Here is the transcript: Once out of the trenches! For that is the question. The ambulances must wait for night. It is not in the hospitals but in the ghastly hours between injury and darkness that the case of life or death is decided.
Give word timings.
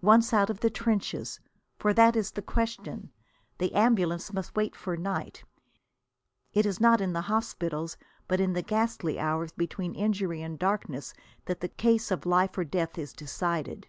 Once 0.00 0.32
out 0.32 0.50
of 0.50 0.58
the 0.58 0.68
trenches! 0.68 1.38
For 1.78 1.94
that 1.94 2.16
is 2.16 2.32
the 2.32 2.42
question. 2.42 3.12
The 3.58 3.72
ambulances 3.74 4.32
must 4.32 4.56
wait 4.56 4.74
for 4.74 4.96
night. 4.96 5.44
It 6.52 6.66
is 6.66 6.80
not 6.80 7.00
in 7.00 7.12
the 7.12 7.20
hospitals 7.30 7.96
but 8.26 8.40
in 8.40 8.54
the 8.54 8.62
ghastly 8.62 9.20
hours 9.20 9.52
between 9.52 9.94
injury 9.94 10.42
and 10.42 10.58
darkness 10.58 11.14
that 11.44 11.60
the 11.60 11.68
case 11.68 12.10
of 12.10 12.26
life 12.26 12.58
or 12.58 12.64
death 12.64 12.98
is 12.98 13.12
decided. 13.12 13.86